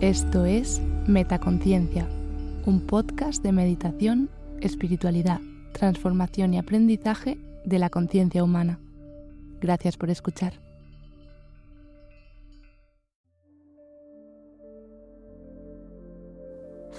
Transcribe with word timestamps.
Esto 0.00 0.46
es 0.46 0.80
Metaconciencia, 1.06 2.08
un 2.64 2.80
podcast 2.86 3.42
de 3.42 3.52
meditación, 3.52 4.30
espiritualidad, 4.62 5.40
transformación 5.72 6.54
y 6.54 6.58
aprendizaje 6.58 7.36
de 7.66 7.78
la 7.78 7.90
conciencia 7.90 8.42
humana. 8.42 8.80
Gracias 9.60 9.98
por 9.98 10.08
escuchar. 10.08 10.54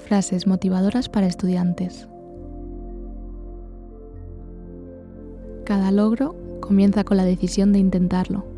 Frases 0.05 0.45
motivadoras 0.45 1.09
para 1.09 1.25
estudiantes. 1.25 2.07
Cada 5.65 5.89
logro 5.89 6.35
comienza 6.61 7.03
con 7.03 7.17
la 7.17 7.25
decisión 7.25 7.73
de 7.73 7.79
intentarlo. 7.79 8.50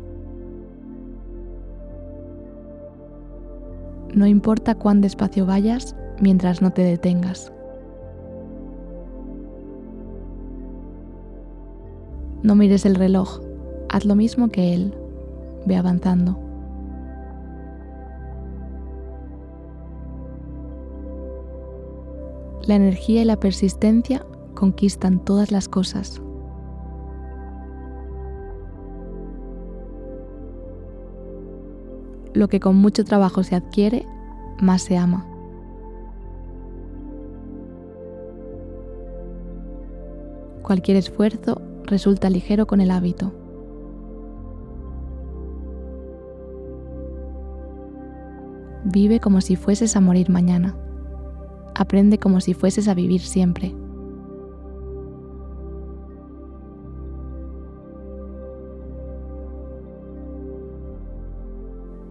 No 4.14 4.26
importa 4.28 4.76
cuán 4.76 5.00
despacio 5.00 5.44
vayas 5.44 5.96
mientras 6.20 6.62
no 6.62 6.70
te 6.70 6.82
detengas. 6.82 7.52
No 12.44 12.54
mires 12.54 12.86
el 12.86 12.94
reloj, 12.94 13.40
haz 13.88 14.04
lo 14.04 14.14
mismo 14.14 14.48
que 14.48 14.72
él, 14.72 14.94
ve 15.66 15.76
avanzando. 15.76 16.38
La 22.68 22.76
energía 22.76 23.22
y 23.22 23.24
la 23.24 23.40
persistencia 23.40 24.24
conquistan 24.54 25.24
todas 25.24 25.50
las 25.50 25.68
cosas. 25.68 26.22
lo 32.34 32.48
que 32.48 32.60
con 32.60 32.76
mucho 32.76 33.04
trabajo 33.04 33.42
se 33.42 33.54
adquiere, 33.54 34.06
más 34.60 34.82
se 34.82 34.96
ama. 34.96 35.26
Cualquier 40.62 40.96
esfuerzo 40.96 41.60
resulta 41.84 42.30
ligero 42.30 42.66
con 42.66 42.80
el 42.80 42.90
hábito. 42.90 43.32
Vive 48.84 49.20
como 49.20 49.40
si 49.40 49.56
fueses 49.56 49.96
a 49.96 50.00
morir 50.00 50.30
mañana. 50.30 50.76
Aprende 51.74 52.18
como 52.18 52.40
si 52.40 52.54
fueses 52.54 52.88
a 52.88 52.94
vivir 52.94 53.20
siempre. 53.20 53.74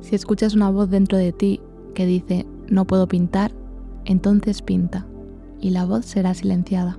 Si 0.02 0.16
escuchas 0.16 0.53
una 0.53 0.69
voz 0.69 0.89
dentro 0.89 1.17
de 1.17 1.31
ti 1.31 1.61
que 1.94 2.05
dice 2.05 2.45
no 2.69 2.86
puedo 2.86 3.08
pintar, 3.08 3.52
entonces 4.05 4.61
pinta 4.61 5.05
y 5.59 5.69
la 5.69 5.86
voz 5.86 6.05
será 6.05 6.33
silenciada. 6.33 6.97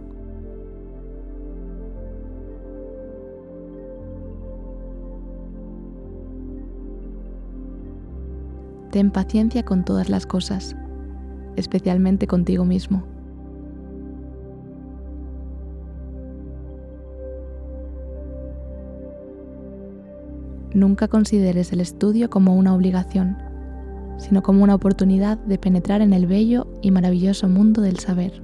Ten 8.90 9.10
paciencia 9.10 9.64
con 9.64 9.84
todas 9.84 10.08
las 10.08 10.24
cosas, 10.24 10.76
especialmente 11.56 12.28
contigo 12.28 12.64
mismo. 12.64 13.02
Nunca 20.72 21.08
consideres 21.08 21.72
el 21.72 21.80
estudio 21.80 22.30
como 22.30 22.56
una 22.56 22.74
obligación, 22.74 23.36
sino 24.18 24.42
como 24.42 24.62
una 24.62 24.74
oportunidad 24.74 25.38
de 25.38 25.58
penetrar 25.58 26.00
en 26.00 26.12
el 26.12 26.26
bello 26.26 26.66
y 26.82 26.90
maravilloso 26.90 27.48
mundo 27.48 27.82
del 27.82 27.98
saber. 27.98 28.42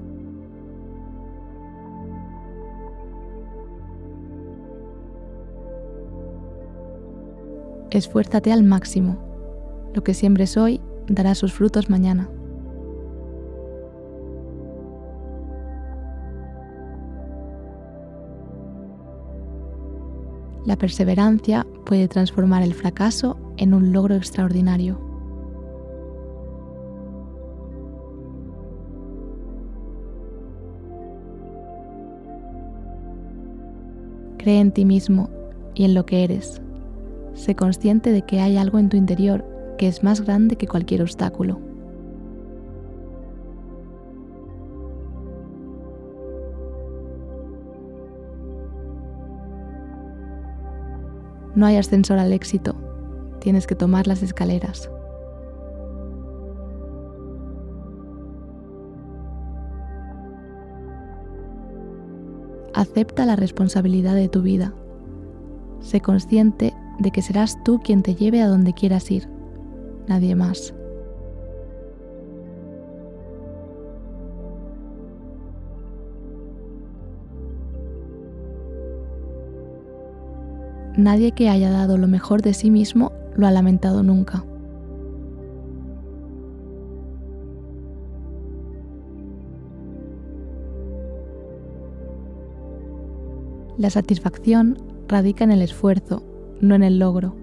Esfuérzate 7.90 8.52
al 8.52 8.62
máximo. 8.62 9.18
Lo 9.94 10.04
que 10.04 10.14
siembres 10.14 10.56
hoy 10.56 10.80
dará 11.08 11.34
sus 11.34 11.52
frutos 11.52 11.90
mañana. 11.90 12.28
La 20.66 20.76
perseverancia 20.76 21.66
puede 21.84 22.06
transformar 22.06 22.62
el 22.62 22.74
fracaso 22.74 23.36
en 23.56 23.74
un 23.74 23.92
logro 23.92 24.14
extraordinario. 24.14 25.09
Cree 34.40 34.58
en 34.58 34.72
ti 34.72 34.86
mismo 34.86 35.28
y 35.74 35.84
en 35.84 35.92
lo 35.92 36.06
que 36.06 36.24
eres. 36.24 36.62
Sé 37.34 37.54
consciente 37.54 38.10
de 38.10 38.22
que 38.22 38.40
hay 38.40 38.56
algo 38.56 38.78
en 38.78 38.88
tu 38.88 38.96
interior 38.96 39.44
que 39.76 39.86
es 39.86 40.02
más 40.02 40.22
grande 40.22 40.56
que 40.56 40.66
cualquier 40.66 41.02
obstáculo. 41.02 41.60
No 51.54 51.66
hay 51.66 51.76
ascensor 51.76 52.18
al 52.18 52.32
éxito, 52.32 52.74
tienes 53.40 53.66
que 53.66 53.74
tomar 53.74 54.06
las 54.06 54.22
escaleras. 54.22 54.90
Acepta 62.80 63.26
la 63.26 63.36
responsabilidad 63.36 64.14
de 64.14 64.30
tu 64.30 64.40
vida. 64.40 64.72
Sé 65.80 66.00
consciente 66.00 66.72
de 66.98 67.10
que 67.10 67.20
serás 67.20 67.62
tú 67.62 67.78
quien 67.84 68.02
te 68.02 68.14
lleve 68.14 68.40
a 68.40 68.48
donde 68.48 68.72
quieras 68.72 69.10
ir, 69.10 69.28
nadie 70.08 70.34
más. 70.34 70.72
Nadie 80.96 81.32
que 81.32 81.50
haya 81.50 81.70
dado 81.70 81.98
lo 81.98 82.08
mejor 82.08 82.40
de 82.40 82.54
sí 82.54 82.70
mismo 82.70 83.12
lo 83.36 83.46
ha 83.46 83.50
lamentado 83.50 84.02
nunca. 84.02 84.42
La 93.78 93.90
satisfacción 93.90 94.78
radica 95.08 95.44
en 95.44 95.52
el 95.52 95.62
esfuerzo, 95.62 96.22
no 96.60 96.74
en 96.74 96.82
el 96.82 96.98
logro. 96.98 97.34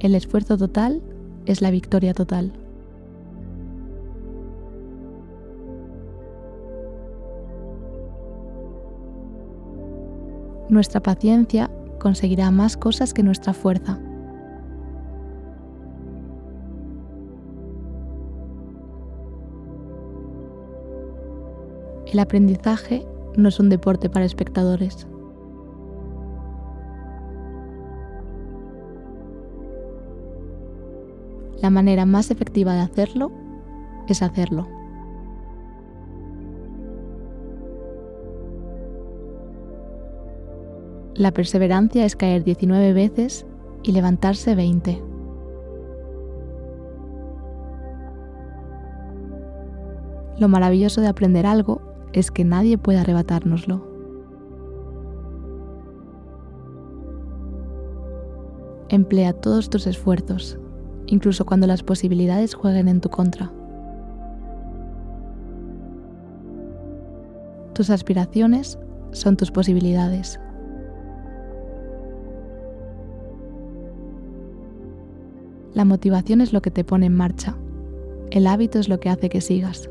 El 0.00 0.14
esfuerzo 0.14 0.56
total 0.56 1.02
es 1.46 1.62
la 1.62 1.70
victoria 1.70 2.14
total. 2.14 2.52
Nuestra 10.68 11.00
paciencia 11.02 11.70
conseguirá 11.98 12.50
más 12.50 12.76
cosas 12.76 13.14
que 13.14 13.22
nuestra 13.22 13.54
fuerza. 13.54 13.98
El 22.06 22.18
aprendizaje 22.18 23.06
no 23.36 23.48
es 23.48 23.60
un 23.60 23.68
deporte 23.68 24.10
para 24.10 24.24
espectadores. 24.24 25.06
La 31.60 31.70
manera 31.70 32.06
más 32.06 32.30
efectiva 32.30 32.74
de 32.74 32.80
hacerlo 32.80 33.32
es 34.06 34.22
hacerlo. 34.22 34.68
La 41.14 41.32
perseverancia 41.32 42.04
es 42.04 42.14
caer 42.14 42.44
19 42.44 42.92
veces 42.92 43.44
y 43.82 43.90
levantarse 43.90 44.54
20. 44.54 45.02
Lo 50.38 50.46
maravilloso 50.46 51.00
de 51.00 51.08
aprender 51.08 51.44
algo 51.44 51.82
es 52.12 52.30
que 52.30 52.44
nadie 52.44 52.78
puede 52.78 53.00
arrebatárnoslo. 53.00 53.84
Emplea 58.88 59.32
todos 59.32 59.68
tus 59.68 59.88
esfuerzos, 59.88 60.58
incluso 61.08 61.44
cuando 61.46 61.66
las 61.66 61.82
posibilidades 61.82 62.54
jueguen 62.54 62.88
en 62.88 63.00
tu 63.00 63.08
contra. 63.08 63.50
Tus 67.72 67.90
aspiraciones 67.90 68.78
son 69.12 69.36
tus 69.36 69.50
posibilidades. 69.50 70.38
La 75.74 75.84
motivación 75.84 76.40
es 76.40 76.52
lo 76.52 76.60
que 76.60 76.70
te 76.70 76.84
pone 76.84 77.06
en 77.06 77.14
marcha. 77.14 77.56
el 78.30 78.46
hábito 78.46 78.78
es 78.78 78.90
lo 78.90 79.00
que 79.00 79.08
hace 79.08 79.30
que 79.30 79.40
sigas. 79.40 79.88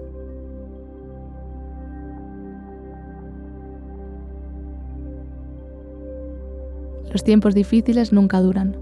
Los 7.12 7.24
tiempos 7.24 7.56
difíciles 7.56 8.14
nunca 8.14 8.42
duran, 8.42 8.78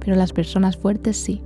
pero 0.00 0.14
las 0.14 0.32
personas 0.32 0.76
fuertes 0.76 1.16
sí. 1.16 1.42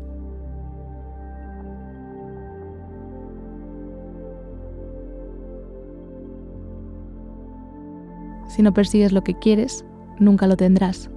Si 8.52 8.60
no 8.60 8.75
persigues 8.75 9.12
lo 9.12 9.25
que 9.25 9.32
quieres, 9.32 9.82
nunca 10.19 10.46
lo 10.46 10.58
tendrás. 10.58 11.08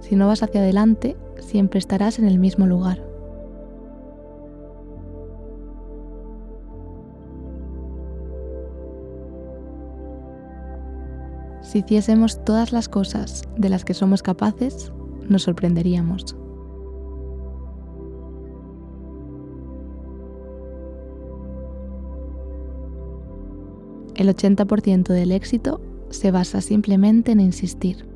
Si 0.00 0.14
no 0.14 0.26
vas 0.26 0.42
hacia 0.42 0.60
adelante, 0.60 1.16
siempre 1.38 1.78
estarás 1.78 2.18
en 2.18 2.26
el 2.26 2.38
mismo 2.38 2.66
lugar. 2.66 3.02
Si 11.62 11.78
hiciésemos 11.78 12.44
todas 12.44 12.72
las 12.72 12.90
cosas 12.90 13.44
de 13.56 13.70
las 13.70 13.86
que 13.86 13.94
somos 13.94 14.22
capaces, 14.22 14.92
nos 15.30 15.44
sorprenderíamos. 15.44 16.36
El 24.14 24.28
80% 24.28 25.08
del 25.08 25.32
éxito 25.32 25.80
se 26.10 26.30
basa 26.30 26.60
simplemente 26.60 27.32
en 27.32 27.40
insistir. 27.40 28.06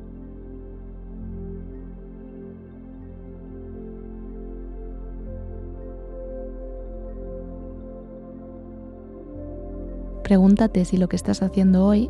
Pregúntate 10.23 10.85
si 10.85 10.95
lo 10.95 11.09
que 11.09 11.17
estás 11.17 11.41
haciendo 11.41 11.85
hoy 11.85 12.09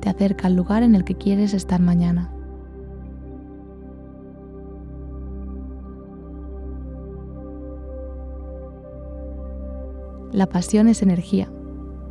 te 0.00 0.08
acerca 0.08 0.46
al 0.46 0.54
lugar 0.54 0.82
en 0.82 0.94
el 0.94 1.04
que 1.04 1.16
quieres 1.16 1.52
estar 1.52 1.80
mañana. 1.80 2.32
La 10.32 10.46
pasión 10.46 10.88
es 10.88 11.02
energía. 11.02 11.50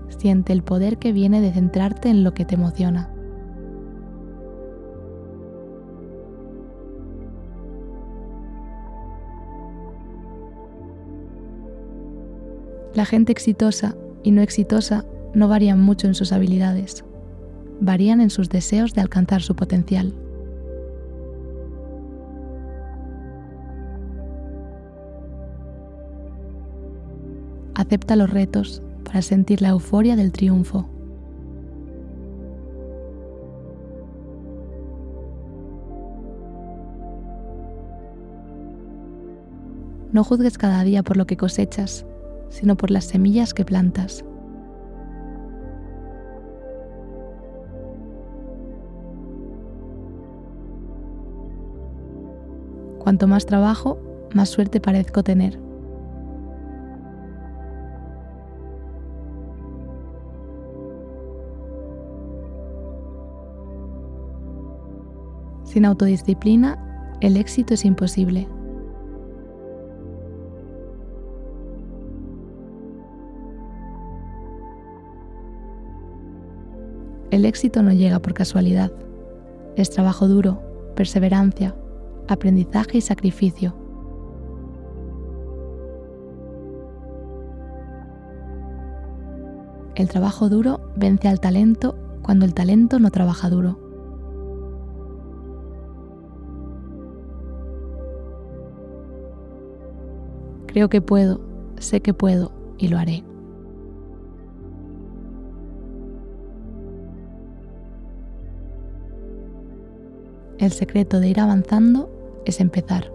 Siente 0.09 0.53
el 0.53 0.63
poder 0.63 0.97
que 0.97 1.11
viene 1.11 1.41
de 1.41 1.51
centrarte 1.51 2.09
en 2.09 2.23
lo 2.23 2.33
que 2.33 2.45
te 2.45 2.55
emociona. 2.55 3.11
La 12.97 13.05
gente 13.05 13.31
exitosa 13.31 13.95
y 14.23 14.31
no 14.31 14.41
exitosa 14.41 15.05
no 15.35 15.47
varían 15.47 15.79
mucho 15.79 16.07
en 16.07 16.15
sus 16.15 16.31
habilidades, 16.31 17.05
varían 17.79 18.21
en 18.21 18.31
sus 18.31 18.49
deseos 18.49 18.95
de 18.95 19.01
alcanzar 19.01 19.43
su 19.43 19.55
potencial. 19.55 20.15
Acepta 27.75 28.15
los 28.15 28.31
retos 28.31 28.81
para 29.07 29.21
sentir 29.21 29.61
la 29.61 29.69
euforia 29.69 30.17
del 30.17 30.33
triunfo. 30.33 30.85
No 40.11 40.23
juzgues 40.25 40.57
cada 40.57 40.83
día 40.83 41.03
por 41.03 41.15
lo 41.15 41.25
que 41.25 41.37
cosechas, 41.37 42.05
sino 42.49 42.75
por 42.75 42.91
las 42.91 43.05
semillas 43.05 43.53
que 43.53 43.63
plantas. 43.63 44.25
Cuanto 52.99 53.27
más 53.27 53.45
trabajo, 53.45 53.99
más 54.33 54.49
suerte 54.49 54.81
parezco 54.81 55.23
tener. 55.23 55.66
Sin 65.77 65.85
autodisciplina, 65.85 66.75
el 67.21 67.37
éxito 67.37 67.75
es 67.75 67.85
imposible. 67.85 68.47
El 77.29 77.45
éxito 77.45 77.83
no 77.83 77.93
llega 77.93 78.17
por 78.17 78.33
casualidad. 78.33 78.91
Es 79.75 79.91
trabajo 79.91 80.27
duro, 80.27 80.63
perseverancia, 80.95 81.75
aprendizaje 82.27 82.97
y 82.97 83.01
sacrificio. 83.01 83.75
El 89.93 90.09
trabajo 90.09 90.49
duro 90.49 90.89
vence 90.95 91.27
al 91.27 91.39
talento 91.39 91.95
cuando 92.23 92.45
el 92.45 92.55
talento 92.55 92.97
no 92.97 93.11
trabaja 93.11 93.51
duro. 93.51 93.86
Creo 100.77 100.89
que 100.89 101.01
puedo, 101.01 101.41
sé 101.79 102.01
que 102.01 102.13
puedo 102.13 102.51
y 102.77 102.89
lo 102.89 102.99
haré. 102.99 103.23
El 110.59 110.71
secreto 110.71 111.19
de 111.19 111.29
ir 111.29 111.39
avanzando 111.39 112.11
es 112.45 112.59
empezar. 112.59 113.11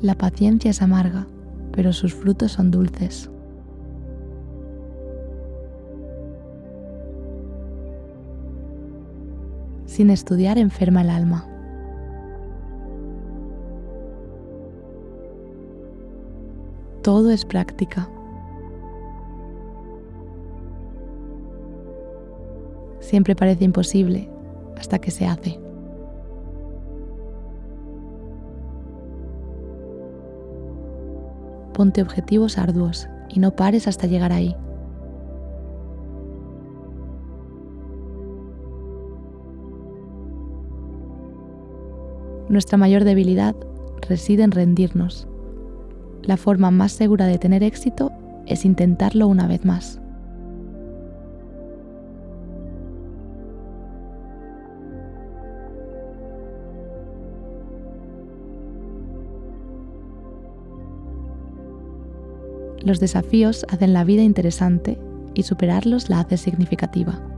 La 0.00 0.14
paciencia 0.14 0.70
es 0.70 0.82
amarga, 0.82 1.26
pero 1.72 1.92
sus 1.92 2.14
frutos 2.14 2.52
son 2.52 2.70
dulces. 2.70 3.28
Sin 9.90 10.08
estudiar 10.10 10.56
enferma 10.56 11.02
el 11.02 11.10
alma. 11.10 11.46
Todo 17.02 17.30
es 17.30 17.44
práctica. 17.44 18.08
siempre 23.10 23.34
parece 23.34 23.64
imposible 23.64 24.30
hasta 24.78 25.00
que 25.00 25.10
se 25.10 25.26
hace. 25.26 25.58
Ponte 31.74 32.02
objetivos 32.02 32.56
arduos 32.56 33.08
y 33.28 33.40
no 33.40 33.56
pares 33.56 33.88
hasta 33.88 34.06
llegar 34.06 34.32
ahí. 34.32 34.54
Nuestra 42.50 42.76
mayor 42.76 43.04
debilidad 43.04 43.54
reside 44.08 44.42
en 44.42 44.50
rendirnos. 44.50 45.28
La 46.24 46.36
forma 46.36 46.72
más 46.72 46.90
segura 46.90 47.26
de 47.26 47.38
tener 47.38 47.62
éxito 47.62 48.10
es 48.44 48.64
intentarlo 48.64 49.28
una 49.28 49.46
vez 49.46 49.64
más. 49.64 50.00
Los 62.82 62.98
desafíos 62.98 63.64
hacen 63.68 63.92
la 63.92 64.02
vida 64.02 64.22
interesante 64.22 64.98
y 65.34 65.44
superarlos 65.44 66.10
la 66.10 66.18
hace 66.18 66.36
significativa. 66.36 67.29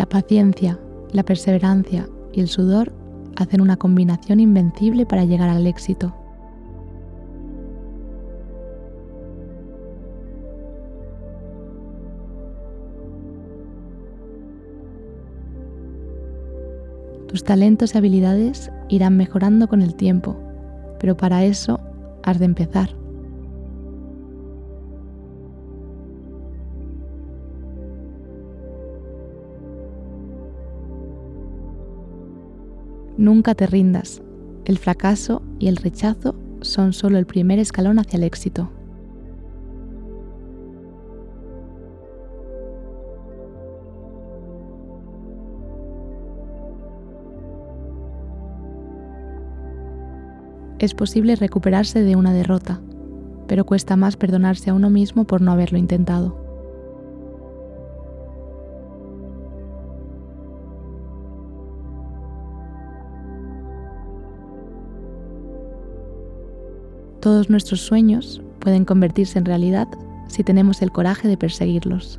La 0.00 0.06
paciencia, 0.06 0.78
la 1.12 1.22
perseverancia 1.24 2.08
y 2.32 2.40
el 2.40 2.48
sudor 2.48 2.90
hacen 3.36 3.60
una 3.60 3.76
combinación 3.76 4.40
invencible 4.40 5.04
para 5.04 5.26
llegar 5.26 5.50
al 5.50 5.66
éxito. 5.66 6.14
Tus 17.28 17.44
talentos 17.44 17.94
y 17.94 17.98
habilidades 17.98 18.72
irán 18.88 19.18
mejorando 19.18 19.68
con 19.68 19.82
el 19.82 19.94
tiempo, 19.96 20.34
pero 20.98 21.14
para 21.14 21.44
eso 21.44 21.78
has 22.22 22.38
de 22.38 22.46
empezar. 22.46 22.99
Nunca 33.20 33.54
te 33.54 33.66
rindas. 33.66 34.22
El 34.64 34.78
fracaso 34.78 35.42
y 35.58 35.68
el 35.68 35.76
rechazo 35.76 36.34
son 36.62 36.94
solo 36.94 37.18
el 37.18 37.26
primer 37.26 37.58
escalón 37.58 37.98
hacia 37.98 38.16
el 38.16 38.24
éxito. 38.24 38.70
Es 50.78 50.94
posible 50.94 51.36
recuperarse 51.36 52.02
de 52.02 52.16
una 52.16 52.32
derrota, 52.32 52.80
pero 53.46 53.66
cuesta 53.66 53.96
más 53.96 54.16
perdonarse 54.16 54.70
a 54.70 54.74
uno 54.74 54.88
mismo 54.88 55.24
por 55.24 55.42
no 55.42 55.52
haberlo 55.52 55.76
intentado. 55.76 56.39
Todos 67.30 67.48
nuestros 67.48 67.82
sueños 67.82 68.42
pueden 68.58 68.84
convertirse 68.84 69.38
en 69.38 69.44
realidad 69.44 69.86
si 70.26 70.42
tenemos 70.42 70.82
el 70.82 70.90
coraje 70.90 71.28
de 71.28 71.36
perseguirlos. 71.36 72.18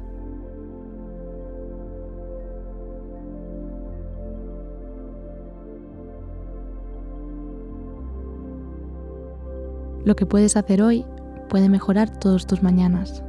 Lo 10.06 10.16
que 10.16 10.26
puedes 10.26 10.56
hacer 10.56 10.82
hoy 10.82 11.06
puede 11.50 11.68
mejorar 11.68 12.18
todos 12.18 12.48
tus 12.48 12.64
mañanas. 12.64 13.22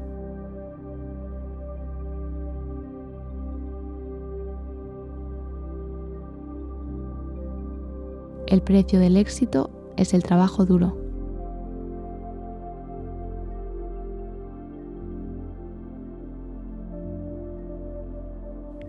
El 8.47 8.63
precio 8.63 9.01
del 9.01 9.17
éxito 9.17 9.69
es 9.97 10.15
el 10.15 10.23
trabajo 10.23 10.65
duro. 10.65 11.02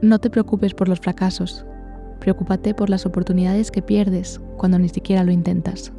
No 0.03 0.19
te 0.19 0.29
preocupes 0.29 0.74
por 0.74 0.89
los 0.89 1.00
fracasos, 1.00 1.65
preocúpate 2.19 2.74
por 2.74 2.89
las 2.89 3.05
oportunidades 3.05 3.72
que 3.72 3.81
pierdes 3.81 4.41
cuando 4.57 4.77
ni 4.77 4.89
siquiera 4.89 5.24
lo 5.24 5.31
intentas. 5.31 5.93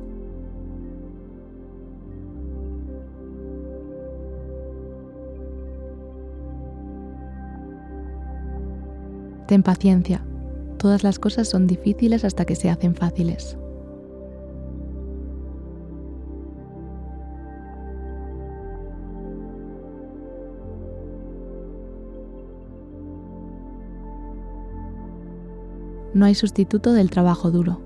Ten 9.49 9.63
paciencia, 9.63 10.23
todas 10.77 11.03
las 11.03 11.19
cosas 11.19 11.49
son 11.49 11.67
difíciles 11.67 12.27
hasta 12.27 12.45
que 12.45 12.57
se 12.57 12.69
hacen 12.69 12.95
fáciles. 12.95 13.57
No 26.15 26.27
hay 26.27 26.35
sustituto 26.37 26.93
del 26.93 27.11
trabajo 27.11 27.51
duro. 27.51 27.81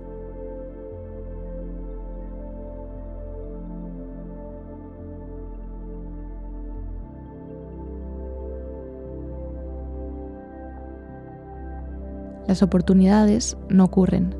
Las 12.47 12.63
oportunidades 12.63 13.59
no 13.69 13.85
ocurren, 13.85 14.35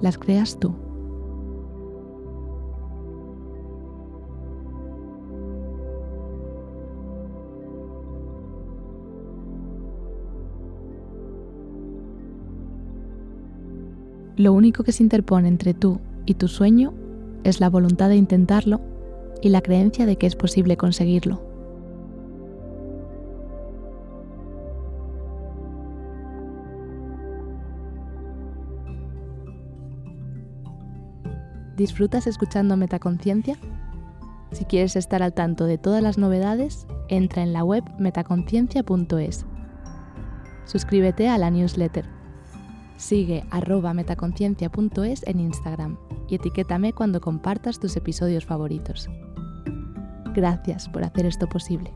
las 0.00 0.18
creas 0.18 0.58
tú. 0.58 0.83
Lo 14.36 14.52
único 14.52 14.82
que 14.82 14.90
se 14.90 15.04
interpone 15.04 15.46
entre 15.46 15.74
tú 15.74 16.00
y 16.26 16.34
tu 16.34 16.48
sueño 16.48 16.92
es 17.44 17.60
la 17.60 17.70
voluntad 17.70 18.08
de 18.08 18.16
intentarlo 18.16 18.80
y 19.40 19.50
la 19.50 19.60
creencia 19.60 20.06
de 20.06 20.16
que 20.16 20.26
es 20.26 20.34
posible 20.34 20.76
conseguirlo. 20.76 21.40
¿Disfrutas 31.76 32.26
escuchando 32.26 32.76
Metaconciencia? 32.76 33.56
Si 34.52 34.64
quieres 34.64 34.96
estar 34.96 35.22
al 35.22 35.32
tanto 35.32 35.64
de 35.66 35.78
todas 35.78 36.02
las 36.02 36.18
novedades, 36.18 36.86
entra 37.08 37.42
en 37.42 37.52
la 37.52 37.64
web 37.64 37.84
metaconciencia.es. 37.98 39.46
Suscríbete 40.64 41.28
a 41.28 41.38
la 41.38 41.50
newsletter 41.50 42.13
Sigue 42.96 43.44
arroba 43.50 43.92
metaconciencia.es 43.94 45.26
en 45.26 45.40
Instagram 45.40 45.96
y 46.28 46.36
etiquétame 46.36 46.92
cuando 46.92 47.20
compartas 47.20 47.80
tus 47.80 47.96
episodios 47.96 48.44
favoritos. 48.44 49.08
Gracias 50.34 50.88
por 50.88 51.04
hacer 51.04 51.26
esto 51.26 51.48
posible. 51.48 51.92